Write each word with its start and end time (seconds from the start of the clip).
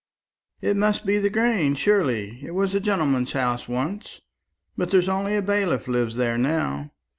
"It 0.61 0.75
must 0.75 1.05
be 1.05 1.19
the 1.19 1.29
Grange, 1.29 1.77
surely. 1.77 2.39
It 2.43 2.55
was 2.55 2.73
a 2.73 2.79
gentleman's 2.79 3.33
house 3.33 3.67
once; 3.67 4.19
but 4.75 4.89
there's 4.89 5.07
only 5.07 5.35
a 5.35 5.43
bailiff 5.43 5.87
lives 5.87 6.15
there 6.15 6.39
now. 6.39 6.89